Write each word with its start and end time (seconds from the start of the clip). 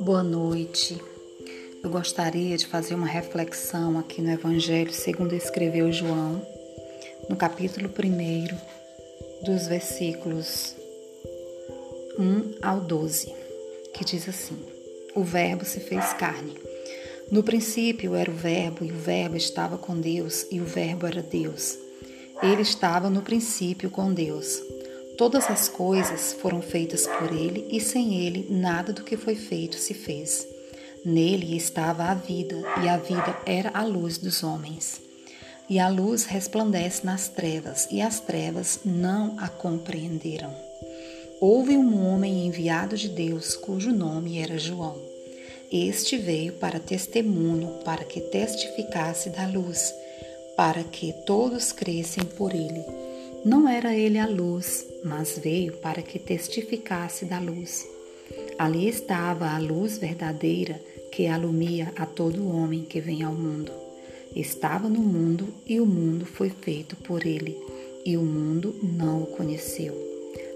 Boa 0.00 0.22
noite. 0.22 1.00
Eu 1.84 1.90
gostaria 1.90 2.56
de 2.56 2.66
fazer 2.66 2.94
uma 2.94 3.06
reflexão 3.06 3.98
aqui 3.98 4.22
no 4.22 4.30
Evangelho 4.30 4.92
segundo 4.92 5.34
escreveu 5.34 5.92
João, 5.92 6.40
no 7.28 7.36
capítulo 7.36 7.88
1, 7.88 9.44
dos 9.44 9.66
versículos 9.66 10.74
1 12.18 12.54
ao 12.62 12.80
12, 12.80 13.34
que 13.92 14.04
diz 14.04 14.28
assim: 14.28 14.58
O 15.14 15.22
Verbo 15.22 15.64
se 15.64 15.80
fez 15.80 16.12
carne. 16.14 16.54
No 17.30 17.42
princípio 17.42 18.14
era 18.14 18.30
o 18.30 18.34
Verbo, 18.34 18.84
e 18.84 18.90
o 18.90 18.96
Verbo 18.96 19.36
estava 19.36 19.76
com 19.76 20.00
Deus, 20.00 20.46
e 20.50 20.60
o 20.60 20.64
Verbo 20.64 21.06
era 21.06 21.22
Deus. 21.22 21.89
Ele 22.42 22.62
estava 22.62 23.10
no 23.10 23.20
princípio 23.22 23.90
com 23.90 24.12
Deus. 24.12 24.62
Todas 25.18 25.50
as 25.50 25.68
coisas 25.68 26.32
foram 26.32 26.62
feitas 26.62 27.06
por 27.06 27.30
ele, 27.30 27.68
e 27.70 27.80
sem 27.80 28.24
ele 28.24 28.46
nada 28.48 28.92
do 28.92 29.04
que 29.04 29.16
foi 29.16 29.34
feito 29.34 29.76
se 29.76 29.92
fez. 29.92 30.48
Nele 31.04 31.54
estava 31.54 32.04
a 32.04 32.14
vida, 32.14 32.56
e 32.82 32.88
a 32.88 32.96
vida 32.96 33.38
era 33.44 33.70
a 33.74 33.84
luz 33.84 34.16
dos 34.16 34.42
homens. 34.42 35.02
E 35.68 35.78
a 35.78 35.88
luz 35.88 36.24
resplandece 36.24 37.04
nas 37.04 37.28
trevas, 37.28 37.86
e 37.90 38.00
as 38.00 38.20
trevas 38.20 38.80
não 38.84 39.38
a 39.38 39.46
compreenderam. 39.46 40.54
Houve 41.40 41.76
um 41.76 42.06
homem 42.06 42.46
enviado 42.46 42.96
de 42.96 43.08
Deus, 43.08 43.54
cujo 43.54 43.92
nome 43.92 44.38
era 44.38 44.58
João. 44.58 44.96
Este 45.70 46.16
veio 46.16 46.54
para 46.54 46.80
testemunho, 46.80 47.78
para 47.84 48.04
que 48.04 48.20
testificasse 48.20 49.30
da 49.30 49.46
luz, 49.46 49.94
para 50.60 50.84
que 50.84 51.14
todos 51.24 51.72
crescem 51.72 52.22
por 52.22 52.54
ele. 52.54 52.84
Não 53.46 53.66
era 53.66 53.96
ele 53.96 54.18
a 54.18 54.26
luz, 54.26 54.86
mas 55.02 55.38
veio 55.38 55.72
para 55.78 56.02
que 56.02 56.18
testificasse 56.18 57.24
da 57.24 57.38
luz. 57.38 57.88
Ali 58.58 58.86
estava 58.86 59.48
a 59.48 59.58
luz 59.58 59.96
verdadeira 59.96 60.78
que 61.10 61.26
alumia 61.26 61.90
a 61.96 62.04
todo 62.04 62.46
homem 62.46 62.82
que 62.82 63.00
vem 63.00 63.22
ao 63.22 63.32
mundo. 63.32 63.72
Estava 64.36 64.86
no 64.86 65.00
mundo 65.00 65.48
e 65.66 65.80
o 65.80 65.86
mundo 65.86 66.26
foi 66.26 66.50
feito 66.50 66.94
por 66.94 67.24
ele, 67.24 67.56
e 68.04 68.18
o 68.18 68.22
mundo 68.22 68.78
não 68.82 69.22
o 69.22 69.26
conheceu. 69.28 69.96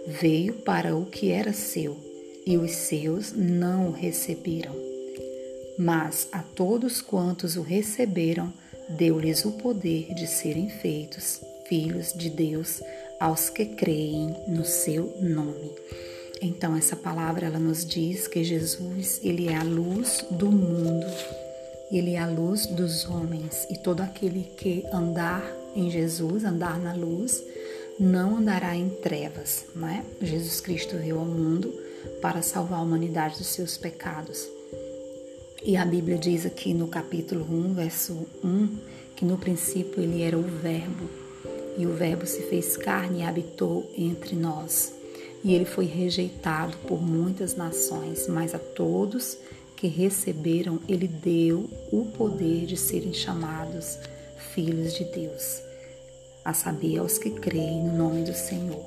Veio 0.07 0.53
para 0.53 0.95
o 0.95 1.07
que 1.07 1.31
era 1.31 1.55
seu, 1.55 1.97
e 2.45 2.59
os 2.59 2.73
seus 2.73 3.33
não 3.33 3.89
o 3.89 3.91
receberam. 3.91 4.77
Mas 5.79 6.29
a 6.31 6.41
todos 6.41 7.01
quantos 7.01 7.57
o 7.57 7.63
receberam, 7.63 8.53
deu-lhes 8.89 9.45
o 9.45 9.53
poder 9.53 10.15
de 10.15 10.27
serem 10.27 10.69
feitos 10.69 11.41
filhos 11.67 12.13
de 12.13 12.31
Deus 12.31 12.83
aos 13.19 13.49
que 13.49 13.65
creem 13.65 14.37
no 14.47 14.65
seu 14.65 15.15
nome. 15.21 15.73
Então 16.43 16.77
essa 16.77 16.95
palavra 16.95 17.47
ela 17.47 17.59
nos 17.59 17.87
diz 17.87 18.29
que 18.29 18.45
Jesus, 18.45 19.21
ele 19.23 19.49
é 19.49 19.57
a 19.57 19.63
luz 19.63 20.25
do 20.31 20.51
mundo. 20.51 21.07
Ele 21.91 22.15
é 22.15 22.19
a 22.19 22.27
luz 22.27 22.67
dos 22.67 23.09
homens 23.09 23.67
e 23.71 23.79
todo 23.79 24.01
aquele 24.01 24.51
que 24.57 24.85
andar 24.93 25.45
em 25.77 25.91
Jesus, 25.91 26.45
andar 26.45 26.79
na 26.79 26.93
luz, 26.95 27.43
não 27.99 28.37
andará 28.37 28.75
em 28.75 28.89
trevas, 28.89 29.65
não 29.75 29.89
é? 29.89 30.05
Jesus 30.21 30.61
Cristo 30.61 30.97
veio 30.97 31.19
ao 31.19 31.25
mundo 31.25 31.73
para 32.21 32.43
salvar 32.43 32.81
a 32.81 32.83
humanidade 32.83 33.39
dos 33.39 33.47
seus 33.49 33.77
pecados. 33.77 34.49
E 35.67 35.79
a 35.79 35.85
Bíblia 35.87 36.19
diz 36.19 36.45
aqui 36.45 36.75
no 36.75 36.87
capítulo 36.87 37.43
1, 37.51 37.73
verso 37.73 38.27
1, 38.45 38.69
que 39.17 39.25
no 39.25 39.39
princípio 39.39 40.03
ele 40.03 40.21
era 40.21 40.37
o 40.37 40.43
Verbo, 40.43 41.09
e 41.79 41.87
o 41.87 41.95
Verbo 41.95 42.27
se 42.27 42.43
fez 42.43 42.77
carne 42.77 43.21
e 43.21 43.23
habitou 43.23 43.91
entre 43.97 44.37
nós. 44.37 44.93
E 45.43 45.55
ele 45.55 45.65
foi 45.65 45.87
rejeitado 45.87 46.77
por 46.87 47.01
muitas 47.01 47.57
nações, 47.57 48.29
mas 48.29 48.55
a 48.55 48.59
todos 48.59 49.39
que 49.75 49.87
receberam, 49.87 50.81
ele 50.87 51.09
deu 51.09 51.71
o 51.91 52.05
poder 52.17 52.67
de 52.67 52.77
serem 52.77 53.15
chamados 53.15 53.99
filhos 54.55 54.93
de 54.93 55.05
Deus, 55.05 55.63
a 56.45 56.53
saber, 56.53 56.99
aos 56.99 57.17
que 57.17 57.31
creem 57.31 57.85
no 57.85 57.97
nome 57.97 58.23
do 58.23 58.35
Senhor. 58.35 58.85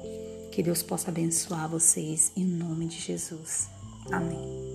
Que 0.51 0.61
Deus 0.61 0.83
possa 0.83 1.09
abençoar 1.09 1.67
vocês 1.67 2.31
em 2.37 2.45
nome 2.45 2.85
de 2.85 2.99
Jesus. 2.99 3.67
Amém. 4.11 4.66